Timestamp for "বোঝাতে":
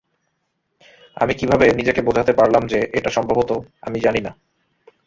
2.01-2.33